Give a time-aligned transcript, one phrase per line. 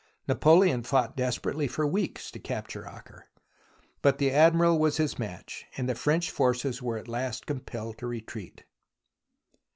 [0.27, 3.27] Napoleon fought desperately for weeks to capture Acre,
[4.01, 8.07] but the Admiral was his match, and the French forces were at last compelled to
[8.07, 8.63] retreat.